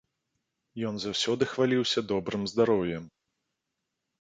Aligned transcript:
Ён 0.91 0.95
заўсёды 1.03 1.43
хваліўся 1.51 1.99
добрым 2.13 2.49
здароўем. 2.53 3.03